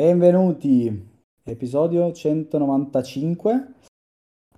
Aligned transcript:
Benvenuti, 0.00 1.08
episodio 1.44 2.10
195 2.10 3.72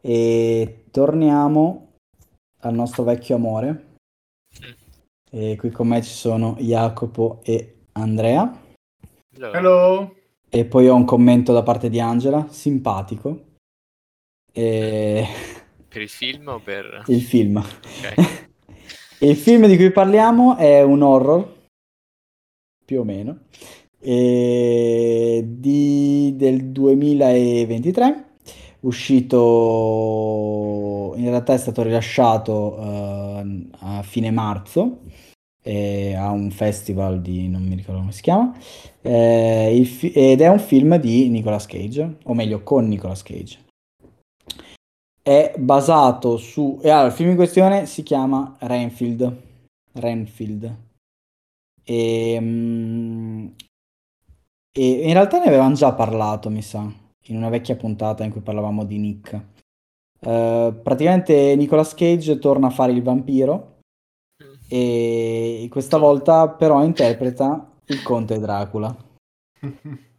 e 0.00 0.84
torniamo 0.92 1.94
al 2.60 2.72
nostro 2.72 3.02
vecchio 3.02 3.34
amore. 3.34 3.96
E 5.28 5.56
qui 5.56 5.70
con 5.70 5.88
me 5.88 6.00
ci 6.00 6.12
sono 6.12 6.54
Jacopo 6.60 7.40
e 7.42 7.86
Andrea. 7.90 8.56
Hello. 9.36 10.14
E 10.48 10.64
poi 10.64 10.86
ho 10.86 10.94
un 10.94 11.04
commento 11.04 11.52
da 11.52 11.64
parte 11.64 11.90
di 11.90 11.98
Angela, 11.98 12.46
simpatico. 12.48 13.46
E... 14.52 15.26
Per 15.88 16.02
il 16.02 16.08
film 16.08 16.46
o 16.46 16.60
per... 16.60 17.02
Il 17.08 17.20
film. 17.20 17.56
Ok. 17.56 18.46
il 19.26 19.36
film 19.36 19.66
di 19.66 19.74
cui 19.74 19.90
parliamo 19.90 20.56
è 20.56 20.82
un 20.82 21.02
horror, 21.02 21.66
più 22.84 23.00
o 23.00 23.04
meno, 23.04 23.46
e 24.02 25.44
di- 25.46 26.34
del 26.36 26.64
2023, 26.70 28.24
uscito, 28.80 29.38
in 31.16 31.24
realtà 31.28 31.54
è 31.54 31.58
stato 31.58 31.82
rilasciato 31.82 32.78
eh, 32.78 33.68
a 33.78 34.02
fine 34.02 34.30
marzo 34.30 35.00
eh, 35.62 36.14
a 36.14 36.30
un 36.30 36.50
festival 36.50 37.20
di, 37.22 37.48
non 37.48 37.62
mi 37.62 37.76
ricordo 37.76 38.00
come 38.00 38.12
si 38.12 38.22
chiama, 38.22 38.52
eh, 39.00 39.82
fi- 39.84 40.12
ed 40.12 40.40
è 40.40 40.48
un 40.48 40.58
film 40.58 40.96
di 40.96 41.28
Nicolas 41.28 41.66
Cage, 41.66 42.16
o 42.24 42.34
meglio 42.34 42.62
con 42.62 42.88
Nicolas 42.88 43.22
Cage. 43.22 43.60
È 45.22 45.54
basato 45.56 46.36
su... 46.36 46.80
E 46.82 46.90
allora, 46.90 47.06
il 47.06 47.12
film 47.12 47.30
in 47.30 47.36
questione 47.36 47.86
si 47.86 48.02
chiama 48.02 48.56
Renfield. 48.58 49.36
Renfield. 49.92 50.76
E, 51.84 52.38
mm, 52.40 53.46
e 54.72 55.06
in 55.06 55.12
realtà 55.12 55.38
ne 55.38 55.46
avevamo 55.46 55.74
già 55.74 55.92
parlato, 55.92 56.50
mi 56.50 56.62
sa, 56.62 56.90
in 57.26 57.36
una 57.36 57.48
vecchia 57.48 57.76
puntata 57.76 58.24
in 58.24 58.30
cui 58.30 58.40
parlavamo 58.40 58.84
di 58.84 58.98
Nick. 58.98 59.40
Eh, 60.20 60.74
praticamente 60.82 61.54
Nicolas 61.56 61.94
Cage 61.94 62.38
torna 62.38 62.68
a 62.68 62.70
fare 62.70 62.92
il 62.92 63.02
vampiro 63.02 63.80
e 64.68 65.66
questa 65.70 65.98
volta 65.98 66.48
però 66.48 66.82
interpreta 66.82 67.70
il 67.86 68.02
conte 68.02 68.38
Dracula. 68.38 68.96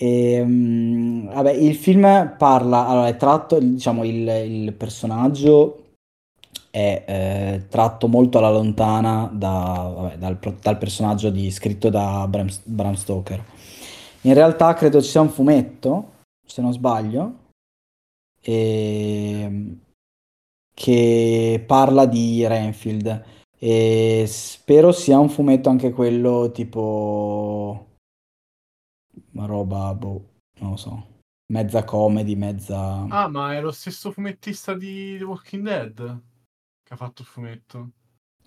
E, 0.00 0.44
mm, 0.44 1.26
vabbè, 1.26 1.50
il 1.50 1.74
film 1.74 2.36
parla, 2.38 2.86
allora 2.86 3.08
è 3.08 3.16
tratto, 3.16 3.58
diciamo, 3.58 4.04
il, 4.04 4.28
il 4.28 4.72
personaggio 4.72 5.86
è 6.70 7.04
eh, 7.04 7.66
tratto 7.68 8.06
molto 8.06 8.38
alla 8.38 8.50
lontana 8.50 9.28
da- 9.32 9.92
vabbè, 9.92 10.18
dal, 10.18 10.38
dal 10.60 10.78
personaggio 10.78 11.30
di- 11.30 11.50
scritto 11.50 11.90
da 11.90 12.26
Bram, 12.28 12.48
Bram 12.62 12.94
Stoker. 12.94 13.42
In 14.28 14.34
realtà 14.34 14.74
credo 14.74 15.00
ci 15.00 15.08
sia 15.08 15.22
un 15.22 15.30
fumetto, 15.30 16.16
se 16.44 16.60
non 16.60 16.74
sbaglio, 16.74 17.46
ehm, 18.42 19.80
che 20.74 21.64
parla 21.66 22.04
di 22.04 22.46
Renfield 22.46 23.24
e 23.58 24.26
spero 24.28 24.92
sia 24.92 25.18
un 25.18 25.30
fumetto 25.30 25.70
anche 25.70 25.92
quello 25.92 26.50
tipo 26.52 27.96
una 29.32 29.46
roba, 29.46 29.94
boh, 29.94 30.32
non 30.58 30.70
lo 30.72 30.76
so, 30.76 31.20
mezza 31.50 31.84
comedy, 31.84 32.34
mezza... 32.34 33.06
Ah, 33.08 33.28
ma 33.28 33.54
è 33.54 33.62
lo 33.62 33.72
stesso 33.72 34.12
fumettista 34.12 34.74
di 34.74 35.16
The 35.16 35.24
Walking 35.24 35.64
Dead 35.64 36.22
che 36.82 36.92
ha 36.92 36.96
fatto 36.96 37.22
il 37.22 37.28
fumetto. 37.28 37.92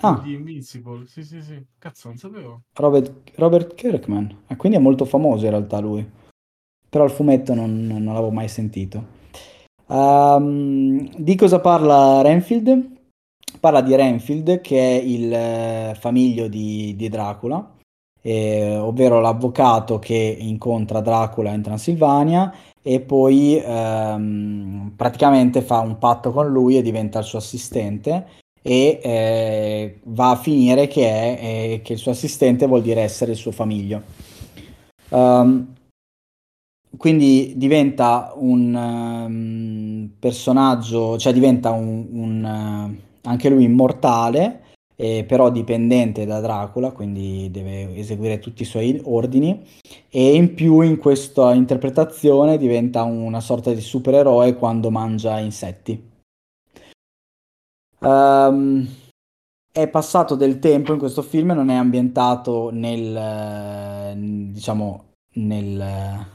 Ah. 0.02 0.20
Di 0.24 0.34
Invincible. 0.34 1.06
Sì, 1.08 1.24
sì, 1.24 1.42
sì. 1.42 1.64
Cazzo, 1.78 2.08
non 2.08 2.18
sapevo. 2.18 2.62
Robert, 2.74 3.32
Robert 3.36 3.76
Kirkman, 3.76 4.44
e 4.48 4.56
quindi 4.56 4.78
è 4.78 4.82
molto 4.82 5.06
famoso 5.06 5.46
in 5.46 5.52
realtà 5.52 5.80
lui, 5.80 6.08
però 6.90 7.04
il 7.04 7.12
fumetto 7.12 7.54
non, 7.54 7.86
non 7.86 8.06
l'avevo 8.06 8.32
mai 8.32 8.48
sentito. 8.48 9.20
Ehm, 9.88 11.10
di 11.16 11.36
cosa 11.36 11.60
parla 11.60 12.22
Renfield? 12.22 13.00
Parla 13.60 13.82
di 13.82 13.96
Renfield 13.96 14.62
che 14.62 14.80
è 14.80 15.02
il 15.02 15.32
eh, 15.32 15.96
famiglio 16.00 16.48
di, 16.48 16.96
di 16.96 17.10
Dracula, 17.10 17.76
eh, 18.22 18.78
ovvero 18.78 19.20
l'avvocato 19.20 20.00
che 20.00 20.16
incontra 20.16 21.02
Dracula 21.02 21.52
in 21.52 21.62
Transilvania 21.62 22.52
e 22.82 23.02
poi 23.02 23.62
ehm, 23.64 24.94
praticamente 24.96 25.62
fa 25.62 25.80
un 25.82 26.00
patto 26.00 26.32
con 26.32 26.48
lui 26.48 26.78
e 26.78 26.82
diventa 26.82 27.20
il 27.20 27.26
suo 27.26 27.38
assistente 27.38 28.40
e 28.62 29.00
eh, 29.02 30.00
va 30.04 30.32
a 30.32 30.36
finire 30.36 30.88
che, 30.88 31.08
è, 31.08 31.40
eh, 31.42 31.82
che 31.84 31.94
il 31.94 32.00
suo 32.00 32.12
assistente 32.12 32.68
vuol 32.68 32.82
dire 32.82 33.02
essere 33.02 33.32
il 33.32 33.38
suo 33.38 33.52
famiglio. 33.52 34.02
Um, 35.10 35.74
quindi 36.98 37.54
diventa 37.56 38.34
un 38.36 38.76
ehm, 38.76 40.12
personaggio, 40.20 41.18
cioè 41.18 41.34
diventa 41.34 41.72
un, 41.72 42.08
un, 42.12 42.46
eh, 42.46 43.02
anche 43.24 43.50
lui 43.50 43.64
immortale, 43.64 44.62
eh, 44.96 45.24
però 45.28 45.50
dipendente 45.50 46.26
da 46.26 46.42
Dracula, 46.42 46.92
quindi 46.92 47.50
deve 47.50 47.96
eseguire 47.96 48.40
tutti 48.40 48.62
i 48.62 48.66
suoi 48.66 49.02
ordini 49.06 49.66
e 50.10 50.36
in 50.36 50.54
più 50.54 50.82
in 50.82 50.98
questa 50.98 51.54
interpretazione 51.54 52.58
diventa 52.58 53.04
una 53.04 53.40
sorta 53.40 53.72
di 53.74 53.82
supereroe 53.82 54.56
quando 54.56 54.92
mangia 54.92 55.40
insetti. 55.40 56.11
Ehm, 58.04 58.88
è 59.72 59.88
passato 59.88 60.36
del 60.36 60.60
tempo 60.60 60.94
in 60.94 61.00
questo 61.00 61.22
film, 61.22 61.52
non 61.52 61.70
è 61.70 61.76
ambientato 61.76 62.70
nel, 62.72 64.52
diciamo, 64.52 65.14
nel, 65.36 66.26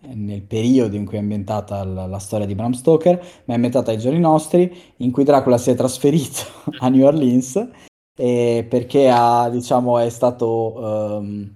nel 0.00 0.42
periodo 0.42 0.96
in 0.96 1.04
cui 1.04 1.16
è 1.16 1.20
ambientata 1.20 1.84
la, 1.84 2.06
la 2.06 2.18
storia 2.18 2.46
di 2.46 2.54
Bram 2.54 2.72
Stoker, 2.72 3.16
ma 3.44 3.52
è 3.52 3.54
ambientata 3.54 3.90
ai 3.90 3.98
giorni 3.98 4.20
nostri, 4.20 4.72
in 4.98 5.10
cui 5.10 5.24
Dracula 5.24 5.58
si 5.58 5.70
è 5.70 5.74
trasferito 5.74 6.42
a 6.78 6.88
New 6.88 7.04
Orleans 7.04 7.68
perché 8.16 9.10
ha, 9.10 9.48
diciamo, 9.50 9.98
è 9.98 10.08
stato 10.08 11.18
ehm, 11.18 11.54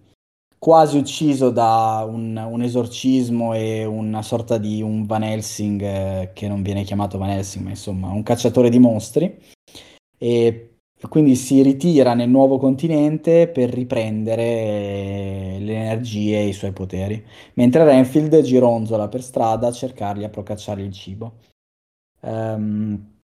quasi 0.58 0.98
ucciso 0.98 1.50
da 1.50 2.06
un, 2.08 2.36
un 2.36 2.62
esorcismo 2.62 3.54
e 3.54 3.84
una 3.84 4.22
sorta 4.22 4.58
di 4.58 4.82
un 4.82 5.06
Van 5.06 5.22
Helsing, 5.22 5.82
eh, 5.82 6.30
che 6.34 6.48
non 6.48 6.62
viene 6.62 6.84
chiamato 6.84 7.18
Van 7.18 7.30
Helsing, 7.30 7.64
ma 7.64 7.70
insomma 7.70 8.08
un 8.10 8.22
cacciatore 8.22 8.68
di 8.68 8.78
mostri. 8.78 9.38
E 10.18 10.78
quindi 11.08 11.36
si 11.36 11.62
ritira 11.62 12.14
nel 12.14 12.28
nuovo 12.28 12.58
continente 12.58 13.48
per 13.48 13.70
riprendere 13.70 14.42
eh, 14.42 15.56
le 15.60 15.74
energie 15.74 16.38
e 16.38 16.48
i 16.48 16.52
suoi 16.52 16.72
poteri, 16.72 17.24
mentre 17.54 17.84
Renfield 17.84 18.40
gironzola 18.42 19.08
per 19.08 19.22
strada 19.22 19.68
a 19.68 19.72
cercarli, 19.72 20.24
a 20.24 20.28
procacciargli 20.28 20.82
il 20.82 20.92
cibo. 20.92 21.34
Ehm, 22.22 23.16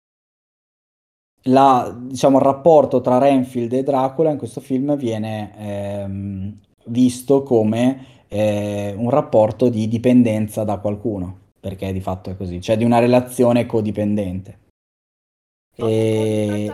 la- 1.49 1.95
diciamo, 2.01 2.39
il 2.39 2.45
rapporto 2.45 3.01
tra 3.01 3.19
Renfield 3.19 3.73
e 3.73 3.83
Dracula 3.83 4.31
in 4.31 4.39
questo 4.39 4.61
film 4.61 4.97
viene 4.97 5.53
ehm, 5.57 6.59
visto 6.87 7.43
come 7.43 8.25
eh, 8.29 8.95
un 8.97 9.11
rapporto 9.11 9.69
di 9.69 9.89
dipendenza 9.89 10.65
da 10.65 10.79
qualcuno, 10.79 11.39
perché 11.61 11.93
di 11.93 12.01
fatto 12.01 12.31
è 12.31 12.37
così, 12.37 12.61
cioè 12.61 12.77
di 12.77 12.85
una 12.85 12.99
relazione 12.99 13.67
codipendente. 13.67 14.59
E 15.77 16.73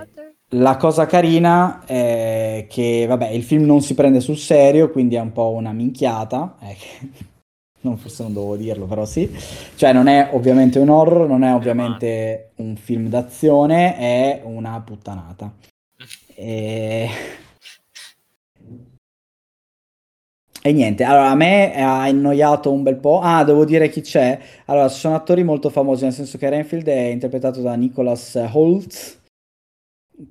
la 0.55 0.77
cosa 0.77 1.07
carina 1.07 1.85
è 1.85 2.67
che, 2.69 3.07
vabbè, 3.07 3.29
il 3.29 3.43
film 3.43 3.65
non 3.65 3.83
si 3.83 3.95
prende 3.95 4.21
sul 4.21 4.37
serio, 4.37 4.91
quindi 4.91 5.15
è 5.15 5.21
un 5.21 5.33
po' 5.33 5.51
una 5.51 5.73
minchiata. 5.73 6.57
eh, 6.61 6.75
che- 6.75 7.29
non, 7.83 7.97
forse 7.97 8.23
non 8.25 8.33
dovevo 8.33 8.57
dirlo, 8.57 8.87
però 8.87 9.05
sì. 9.05 9.31
Cioè, 9.77 9.93
non 9.93 10.07
è 10.09 10.31
ovviamente 10.33 10.79
un 10.79 10.89
horror, 10.89 11.29
non 11.29 11.45
è 11.45 11.55
ovviamente 11.55 12.51
un 12.57 12.77
film 12.77 13.09
d'azione, 13.09 13.97
è 13.97 14.43
una 14.45 14.81
puttanata. 14.81 15.53
E... 16.43 17.07
E 20.63 20.73
niente, 20.73 21.05
allora 21.05 21.31
a 21.31 21.35
me 21.35 21.75
ha 21.75 22.03
annoiato 22.03 22.71
un 22.71 22.83
bel 22.83 22.97
po'. 22.97 23.21
Ah, 23.21 23.45
devo 23.45 23.65
dire 23.65 23.89
chi 23.89 24.03
c'è. 24.03 24.39
Allora, 24.67 24.89
ci 24.89 24.99
sono 24.99 25.15
attori 25.15 25.43
molto 25.43 25.71
famosi, 25.71 26.05
nel 26.05 26.13
senso 26.13 26.37
che 26.37 26.51
Renfield 26.51 26.87
è 26.87 27.07
interpretato 27.07 27.63
da 27.63 27.75
Nicholas 27.75 28.35
Holt, 28.53 29.23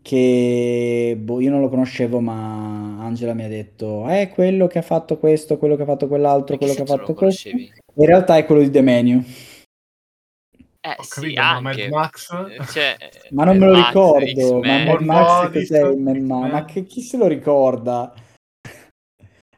che 0.04 1.18
boh, 1.20 1.40
io 1.40 1.50
non 1.50 1.62
lo 1.62 1.70
conoscevo, 1.70 2.20
ma 2.20 3.04
Angela 3.04 3.34
mi 3.34 3.44
ha 3.44 3.48
detto, 3.48 4.06
è 4.06 4.30
quello 4.30 4.68
che 4.68 4.78
ha 4.78 4.84
fatto 4.84 5.18
questo, 5.18 5.58
quello 5.58 5.76
che 5.76 5.82
ha 5.82 5.88
fatto 5.88 6.08
quell'altro, 6.08 6.58
quello 6.58 6.74
che 6.76 6.84
ha 6.84 6.86
fatto 6.86 7.08
lo 7.08 7.14
questo. 7.16 7.50
In 7.50 8.06
realtà 8.06 8.38
è 8.38 8.46
quello 8.46 8.62
di 8.62 8.70
The 8.70 8.82
Menu. 8.82 9.24
Eh 10.82 10.96
Ho 10.96 11.04
sì, 11.04 11.34
capito, 11.34 11.42
ma 11.42 11.60
Mad 11.60 11.74
anche. 11.74 11.90
Max? 11.90 12.32
Eh, 12.32 12.66
Cioè, 12.66 12.98
Ma 13.32 13.44
non 13.46 13.58
me 13.58 13.66
Mad 13.66 13.76
lo 13.76 13.82
Max, 13.82 13.88
ricordo, 14.24 14.60
ma 14.60 14.62
X-Men. 14.62 14.86
Mad 14.86 15.02
Max 15.02 15.42
Bodies, 15.42 15.70
cos'è 15.70 15.96
Ma-. 16.20 16.48
Ma 16.48 16.66
che 16.66 16.84
chi 16.86 17.02
se 17.02 17.18
lo 17.18 17.28
ricorda? 17.28 18.14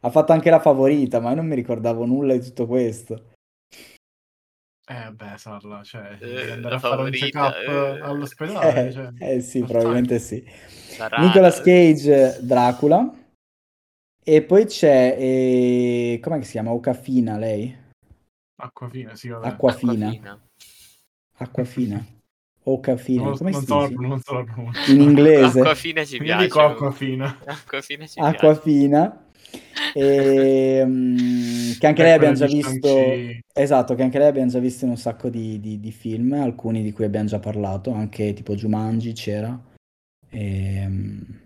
Ha 0.04 0.10
fatto 0.10 0.32
anche 0.32 0.50
la 0.50 0.60
favorita, 0.60 1.20
ma 1.20 1.30
io 1.30 1.36
non 1.36 1.48
mi 1.48 1.56
ricordavo 1.56 2.06
nulla 2.06 2.34
di 2.34 2.42
tutto 2.44 2.66
questo. 2.66 3.30
Eh, 4.88 5.12
beh, 5.12 5.38
Sarla, 5.38 5.84
cioè, 5.84 6.18
Eh, 6.20 6.52
andare 6.52 6.76
a 6.76 6.80
fare 6.80 7.04
un 7.04 7.12
check-up 7.12 7.54
eh. 7.68 8.00
all'ospedale, 8.02 8.88
Eh, 8.90 8.92
cioè, 8.92 9.10
eh 9.20 9.42
sì, 9.42 9.60
probabilmente 9.64 10.20
sì. 10.20 10.44
Sarà- 10.48 11.20
Nicolas 11.22 11.62
Cage, 11.62 12.40
Dracula. 12.42 13.14
E 14.24 14.42
poi 14.44 14.66
c'è, 14.66 15.16
eh, 15.20 16.20
com'è 16.22 16.40
che 16.40 16.46
si 16.46 16.52
chiama? 16.52 16.72
Ocafina 16.72 17.38
lei? 17.38 17.76
Acquafina, 18.62 19.16
sì, 19.16 19.30
vabbè. 19.30 19.48
Acquafina. 19.48 20.08
Acquafina. 20.08 20.40
Acquafina. 21.38 22.06
Ocafina, 22.64 23.24
non, 23.24 23.38
come 23.38 23.50
non 23.52 23.60
si 23.62 23.66
so, 23.66 23.88
dice? 23.88 23.94
non 24.02 24.20
so 24.22 24.34
la 24.34 24.44
pronuncia. 24.44 24.92
In 24.92 25.02
inglese. 25.02 25.60
Acquafina 25.60 26.06
ci 26.06 26.16
Io 26.18 26.22
piace. 26.24 26.44
dico 26.44 26.60
acquafina. 26.60 27.38
Acquafina 27.46 28.06
ci 28.06 28.14
piace. 28.20 28.36
Acquafina. 28.36 29.26
E, 29.94 30.84
mm, 30.86 31.72
che 31.80 31.88
anche 31.88 32.04
lei 32.04 32.14
abbiamo 32.14 32.36
già 32.36 32.46
quella 32.48 32.70
di 32.70 32.72
visto. 32.72 32.90
Esatto, 33.54 33.96
che 33.96 34.04
anche 34.04 34.18
lei 34.18 34.28
abbiamo 34.28 34.50
già 34.50 34.60
visto 34.60 34.86
in 34.86 34.92
un 34.92 34.98
sacco 34.98 35.30
di, 35.30 35.60
di- 35.60 35.80
di 35.80 35.92
film, 35.92 36.34
alcuni 36.34 36.82
di 36.84 36.92
cui 36.94 37.06
abbiamo 37.06 37.28
già 37.28 37.40
parlato, 37.40 37.92
anche 37.92 38.34
tipo 38.34 38.56
Jumanji 38.56 39.14
c'era. 39.14 39.60
Ehm, 40.30 41.40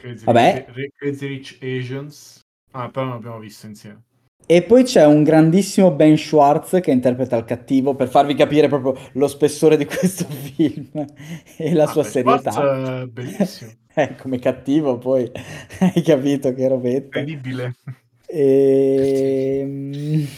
Crazy, 0.00 0.24
Vabbè. 0.24 0.66
Rich, 0.68 0.92
Crazy 0.96 1.26
Rich 1.26 1.58
Asians. 1.62 2.40
Ah, 2.72 2.90
però 2.90 3.06
non 3.06 3.14
l'abbiamo 3.14 3.38
visto 3.38 3.66
insieme. 3.66 4.02
E 4.48 4.62
poi 4.62 4.84
c'è 4.84 5.04
un 5.04 5.24
grandissimo 5.24 5.90
Ben 5.90 6.16
Schwartz 6.16 6.78
che 6.80 6.92
interpreta 6.92 7.36
il 7.36 7.44
cattivo 7.44 7.96
per 7.96 8.08
farvi 8.08 8.34
capire 8.34 8.68
proprio 8.68 8.94
lo 9.14 9.26
spessore 9.26 9.76
di 9.76 9.86
questo 9.86 10.24
film 10.30 11.04
e 11.56 11.72
la 11.74 11.82
Ah, 11.84 11.86
sua 11.88 12.04
serietà. 12.04 12.50
Schwarz 12.52 12.88
è 13.02 13.06
bellissimo. 13.06 13.70
Eh, 13.96 14.14
come 14.20 14.38
cattivo 14.38 14.98
poi 14.98 15.30
hai 15.80 16.02
capito 16.02 16.52
che 16.52 16.68
robetta. 16.68 17.18
Incredibile. 17.18 17.74
E... 18.28 19.64
e 19.88 20.28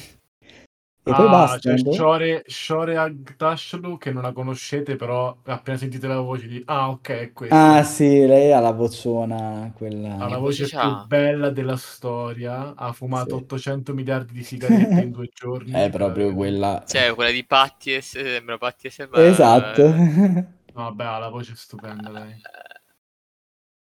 poi 1.03 1.15
Ah, 1.15 1.29
basta. 1.31 1.75
c'è 1.75 1.83
boh. 1.83 1.93
Shore, 1.93 2.45
Shore 2.47 2.97
Agdashlu 2.97 3.97
che 3.97 4.13
non 4.13 4.23
la 4.23 4.33
conoscete, 4.33 4.97
però 4.97 5.37
appena 5.45 5.77
sentite 5.79 6.07
la 6.07 6.21
voce 6.21 6.47
di 6.47 6.63
ah, 6.67 6.91
ok, 6.91 7.09
è 7.09 7.33
questo. 7.33 7.57
Ah 7.57 7.83
sì, 7.83 8.27
lei 8.27 8.53
ha 8.53 8.61
la 8.61 8.73
vociona, 8.73 9.73
quella... 9.75 10.17
ha 10.17 10.29
la 10.29 10.39
voce 10.39 10.67
più 10.69 11.07
bella 11.07 11.51
della 11.51 11.77
storia. 11.77 12.75
Ha 12.77 12.93
fumato 12.93 13.31
Sì. 13.31 13.43
800 13.43 13.95
miliardi 13.95 14.35
di 14.35 14.43
sigarette 14.45 15.01
in 15.01 15.11
due 15.13 15.31
giorni. 15.33 15.73
È 15.73 15.89
proprio 15.91 16.35
quella... 16.35 16.85
Cioè, 16.87 17.15
quella 17.15 17.31
di 17.31 17.45
Patti 17.45 17.95
e 17.95 18.03
se- 18.03 18.23
sembra 18.23 18.59
Patti 18.59 18.87
e 18.87 18.91
sembra... 18.91 19.21
Esatto. 19.23 19.89
No, 19.89 20.83
vabbè, 20.85 21.05
ha 21.05 21.19
la 21.19 21.29
voce 21.29 21.57
stupenda 21.57 22.11
lei. 22.11 22.41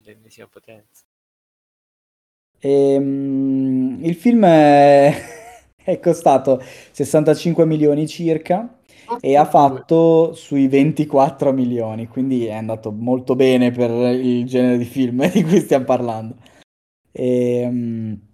L'ennesima 0.03 0.47
potenza. 0.47 1.03
Ehm, 2.59 3.99
il 4.01 4.15
film 4.15 4.45
è... 4.45 5.39
è 5.83 5.99
costato 5.99 6.61
65 6.91 7.65
milioni 7.65 8.07
circa 8.07 8.79
e 9.19 9.35
ha 9.35 9.45
fatto 9.45 10.33
sui 10.33 10.67
24 10.67 11.51
milioni, 11.51 12.07
quindi 12.07 12.45
è 12.45 12.53
andato 12.53 12.91
molto 12.91 13.35
bene 13.35 13.71
per 13.71 13.91
il 13.91 14.45
genere 14.45 14.77
di 14.77 14.85
film 14.85 15.27
di 15.31 15.43
cui 15.43 15.59
stiamo 15.59 15.85
parlando. 15.85 16.35
Ehm, 17.11 18.29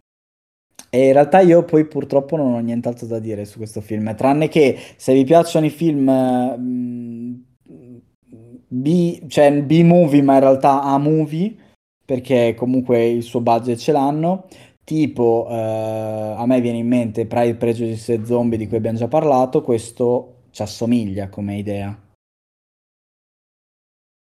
E, 0.90 1.08
in 1.08 1.14
realtà 1.14 1.42
io 1.42 1.64
poi 1.66 1.86
purtroppo 1.86 2.38
non 2.38 2.54
ho 2.54 2.60
nient'altro 2.60 3.08
da 3.08 3.20
dire 3.20 3.46
su 3.46 3.58
questo 3.58 3.82
film, 3.82 4.16
tranne 4.16 4.48
che 4.48 4.78
se 4.98 5.14
vi 5.14 5.24
piacciono 5.26 5.66
i 5.66 5.70
film 5.70 6.10
mm, 6.10 7.36
B, 8.68 9.28
cioè 9.28 9.64
B-movie, 9.64 10.22
ma 10.22 10.36
in 10.36 10.40
realtà 10.42 10.82
A-movie, 10.84 11.56
perché 12.06 12.54
comunque 12.56 13.06
il 13.06 13.24
suo 13.24 13.42
budget 13.42 13.78
ce 13.78 13.92
l'hanno, 13.92 14.48
tipo 14.84 15.48
eh, 15.50 15.54
a 16.38 16.46
me 16.46 16.62
viene 16.62 16.78
in 16.78 16.88
mente 16.88 17.26
Pride, 17.26 17.56
Prejudice 17.56 18.14
e 18.14 18.26
Zombie 18.26 18.58
di 18.58 18.68
cui 18.68 18.78
abbiamo 18.78 18.98
già 18.98 19.08
parlato, 19.08 19.62
questo 19.62 20.44
ci 20.52 20.62
assomiglia 20.62 21.30
come 21.30 21.58
idea. 21.58 21.98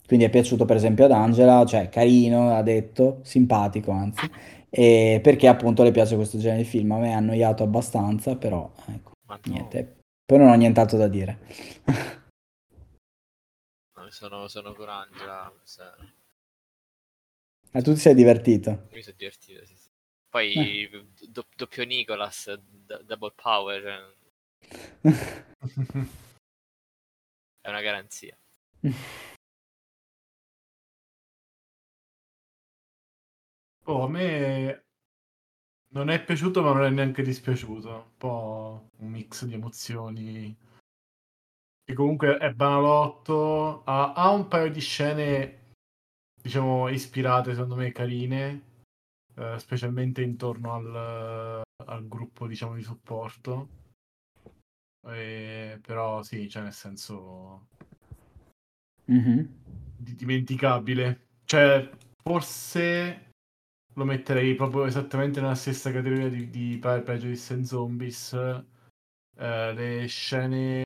Quindi 0.07 0.27
è 0.27 0.31
piaciuto 0.31 0.65
per 0.65 0.75
esempio 0.75 1.05
ad 1.05 1.13
Angela, 1.13 1.65
cioè 1.65 1.89
carino, 1.89 2.53
ha 2.53 2.63
detto, 2.63 3.21
simpatico 3.23 3.93
anzi, 3.93 4.29
e 4.69 5.21
perché 5.23 5.47
appunto 5.47 5.85
le 5.85 5.93
piace 5.93 6.17
questo 6.17 6.39
genere 6.39 6.63
di 6.63 6.69
film. 6.69 6.91
A 6.93 6.99
me 6.99 7.15
ha 7.15 7.17
annoiato 7.17 7.63
abbastanza, 7.63 8.37
però 8.37 8.69
ecco, 8.89 9.13
niente. 9.45 9.99
Poi 10.27 10.39
non 10.39 10.49
ho 10.49 10.55
nient'altro 10.55 10.99
da 10.99 11.07
dire. 11.07 11.39
no, 14.01 14.11
sono, 14.11 14.49
sono 14.49 14.75
con 14.75 14.89
Angela. 14.89 15.53
se- 15.65 15.83
Ma 17.73 17.83
tu 17.83 17.93
ti 17.95 17.99
sei 18.01 18.15
divertito? 18.15 18.89
Mi 18.93 19.03
sono 19.03 19.17
divertito, 19.17 19.65
sì, 19.65 19.77
sì. 19.77 19.89
Poi 20.29 20.89
do- 21.29 21.47
doppio 21.57 21.85
Nicolas, 21.85 22.53
d- 22.53 23.03
double 23.03 23.33
power, 23.35 24.15
cioè, 25.03 25.05
è 27.63 27.69
una 27.69 27.81
garanzia. 27.81 28.37
Oh, 33.87 34.05
a 34.05 34.09
me 34.09 34.83
non 35.93 36.09
è 36.11 36.23
piaciuto, 36.25 36.63
ma 36.63 36.73
non 36.73 36.85
è 36.85 36.91
neanche 36.91 37.23
dispiaciuto. 37.23 37.89
Un 37.91 38.17
po' 38.17 38.89
un 38.99 39.09
mix 39.11 39.45
di 39.45 39.55
emozioni. 39.55 40.57
Che 41.91 41.97
comunque 41.97 42.37
è 42.39 42.53
banalotto. 42.53 43.83
Ha, 43.83 44.13
ha 44.13 44.31
un 44.31 44.47
paio 44.47 44.71
di 44.71 44.79
scene, 44.81 45.73
diciamo, 46.41 46.87
ispirate, 46.89 47.53
secondo 47.53 47.75
me, 47.75 47.91
carine. 47.91 48.69
eh, 49.35 49.59
specialmente 49.59 50.23
intorno 50.23 50.75
al, 50.75 51.63
al 51.87 52.07
gruppo, 52.07 52.47
diciamo, 52.47 52.77
di 52.77 52.83
supporto. 52.83 53.69
E- 55.09 55.81
però 55.85 56.23
sì, 56.23 56.49
cioè 56.49 56.63
nel 56.63 56.73
senso 56.73 57.67
Mhm. 59.07 59.49
di- 59.97 60.15
dimenticabile. 60.15 61.27
Cioè, 61.45 61.91
forse 62.23 63.33
lo 63.95 64.05
metterei 64.05 64.55
proprio 64.55 64.85
esattamente 64.85 65.41
nella 65.41 65.57
stessa 65.57 65.91
categoria 65.91 66.29
di, 66.29 66.51
di 66.51 66.79
Prejudice 66.79 67.55
and 67.55 67.65
Zombies. 67.65 68.33
Eh, 68.35 69.73
le 69.73 70.07
scene, 70.07 70.85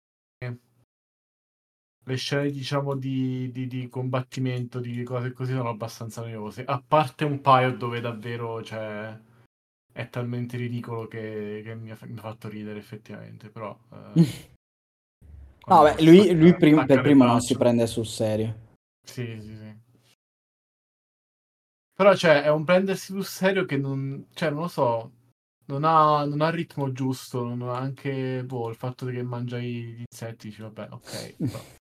le 2.04 2.16
scene 2.16 2.50
diciamo 2.50 2.94
di, 2.94 3.50
di- 3.50 3.66
di 3.66 3.88
combattimento, 3.88 4.80
di 4.80 5.02
cose 5.02 5.32
così 5.32 5.52
sono 5.52 5.70
abbastanza 5.70 6.20
noiose. 6.22 6.64
A 6.64 6.82
parte 6.86 7.24
un 7.24 7.40
paio 7.40 7.76
dove 7.76 8.00
davvero, 8.00 8.62
cioè, 8.62 9.18
è 9.92 10.08
talmente 10.08 10.56
ridicolo 10.56 11.06
che, 11.06 11.62
che 11.64 11.74
mi, 11.74 11.90
ha, 11.90 11.98
mi 12.02 12.18
ha 12.18 12.22
fatto 12.22 12.48
ridere 12.48 12.78
effettivamente, 12.78 13.48
però... 13.48 13.76
eh, 13.92 14.52
No, 15.66 15.82
beh, 15.82 16.02
lui, 16.02 16.16
stacca- 16.16 16.32
lui 16.34 16.54
prim- 16.56 16.86
per 16.86 17.00
primo 17.00 17.24
non 17.24 17.40
si 17.40 17.56
prende 17.56 17.86
sul 17.86 18.06
serio. 18.06 18.54
Sì, 19.02 19.24
sì, 19.40 19.56
sì. 19.56 19.74
Però, 21.94 22.14
cioè, 22.14 22.42
è 22.42 22.50
un 22.50 22.64
prendersi 22.64 23.12
sul 23.12 23.24
serio 23.24 23.64
che 23.64 23.78
non... 23.78 24.26
Cioè, 24.34 24.50
non 24.50 24.62
lo 24.62 24.68
so, 24.68 25.12
non 25.66 25.84
ha, 25.84 26.24
non 26.26 26.42
ha 26.42 26.48
il 26.48 26.52
ritmo 26.54 26.92
giusto, 26.92 27.44
non 27.44 27.62
ha 27.68 27.78
anche, 27.78 28.44
boh, 28.44 28.68
il 28.68 28.76
fatto 28.76 29.06
che 29.06 29.22
mangia 29.22 29.58
gli 29.58 30.02
insetti, 30.06 30.48
dici, 30.48 30.60
vabbè, 30.60 30.88
ok, 30.90 31.36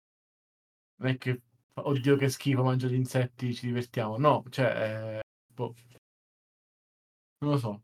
non 0.97 1.11
è 1.11 1.17
che, 1.19 1.43
oddio 1.75 2.17
che 2.17 2.29
schifo, 2.29 2.63
mangia 2.65 2.89
gli 2.89 2.95
insetti, 2.95 3.55
ci 3.55 3.67
divertiamo. 3.67 4.17
No, 4.19 4.45
cioè, 4.51 5.19
eh, 5.19 5.23
boh, 5.53 5.75
non 7.41 7.51
lo 7.53 7.59
so. 7.59 7.83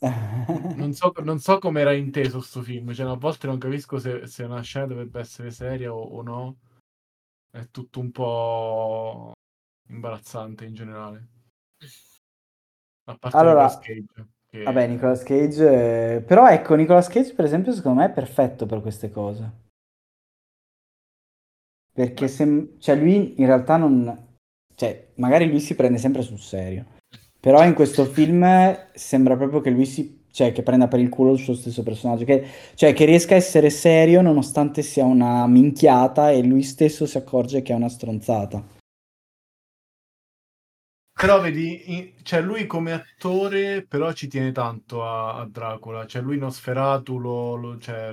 Non 0.74 0.92
so, 0.94 1.12
non 1.22 1.38
so 1.38 1.58
come 1.58 1.80
era 1.82 1.92
inteso 1.92 2.40
sto 2.40 2.62
film, 2.62 2.92
cioè, 2.92 3.06
a 3.08 3.14
volte 3.14 3.46
non 3.46 3.58
capisco 3.58 3.98
se, 3.98 4.26
se 4.26 4.42
una 4.44 4.60
scena 4.62 4.86
dovrebbe 4.86 5.20
essere 5.20 5.50
seria 5.50 5.92
o, 5.94 6.00
o 6.02 6.22
no. 6.22 6.56
È 7.50 7.68
tutto 7.70 8.00
un 8.00 8.10
po' 8.10 9.32
imbarazzante 9.88 10.64
in 10.64 10.74
generale. 10.74 11.28
A 13.04 13.16
parte 13.16 13.36
Allora, 13.36 13.64
Nicolas 13.66 13.78
Cage, 13.78 14.28
che- 14.48 14.62
Vabbè, 14.64 14.86
Nicolas 14.88 15.22
Cage... 15.22 16.14
eh, 16.16 16.20
Però 16.22 16.48
ecco, 16.48 16.74
Nicolas 16.74 17.08
Cage 17.08 17.34
per 17.34 17.44
esempio 17.44 17.72
secondo 17.72 18.00
me 18.00 18.06
è 18.06 18.10
perfetto 18.12 18.66
per 18.66 18.80
queste 18.80 19.10
cose. 19.10 19.50
Perché 21.92 22.28
se... 22.28 22.74
cioè, 22.78 22.96
lui 22.96 23.40
in 23.40 23.46
realtà 23.46 23.76
non... 23.76 24.36
Cioè, 24.74 25.12
magari 25.16 25.48
lui 25.48 25.60
si 25.60 25.74
prende 25.74 25.98
sempre 25.98 26.22
sul 26.22 26.38
serio. 26.38 26.86
Però 27.38 27.64
in 27.64 27.74
questo 27.74 28.04
film 28.04 28.46
sembra 28.94 29.36
proprio 29.36 29.60
che 29.60 29.70
lui 29.70 29.84
si... 29.84 30.20
Cioè, 30.30 30.52
che 30.52 30.62
prenda 30.62 30.88
per 30.88 31.00
il 31.00 31.10
culo 31.10 31.32
il 31.32 31.38
suo 31.38 31.54
stesso 31.54 31.82
personaggio. 31.82 32.24
Che... 32.24 32.46
Cioè, 32.74 32.94
che 32.94 33.04
riesca 33.04 33.34
a 33.34 33.38
essere 33.38 33.68
serio 33.68 34.22
nonostante 34.22 34.82
sia 34.82 35.04
una 35.04 35.46
minchiata 35.46 36.30
e 36.30 36.42
lui 36.42 36.62
stesso 36.62 37.04
si 37.04 37.18
accorge 37.18 37.60
che 37.62 37.72
è 37.72 37.76
una 37.76 37.90
stronzata. 37.90 38.80
Però 41.14 41.40
vedi, 41.40 42.14
cioè 42.22 42.40
lui 42.40 42.66
come 42.66 42.92
attore 42.92 43.84
però 43.86 44.12
ci 44.12 44.26
tiene 44.26 44.50
tanto 44.50 45.04
a, 45.04 45.36
a 45.36 45.46
Dracula, 45.46 46.06
cioè 46.06 46.22
lui 46.22 46.38
Nosferatu 46.38 47.18
lo, 47.18 47.54
lo- 47.54 47.78
cioè, 47.78 48.12